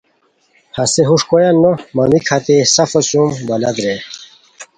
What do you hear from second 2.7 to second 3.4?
سفوسُم